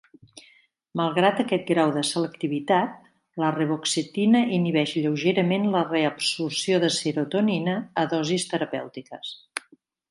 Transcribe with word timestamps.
Malgrat 1.01 1.41
aquest 1.43 1.67
grau 1.73 1.91
de 1.97 2.01
selectivitat, 2.11 2.95
la 3.43 3.51
reboxetina 3.59 4.43
inhibeix 4.59 4.95
lleugerament 5.05 5.71
la 5.77 5.85
reabsorció 5.93 6.83
de 6.87 6.91
serotonina 6.99 7.81
a 8.05 8.11
dosis 8.17 8.53
terapèutiques. 8.55 9.39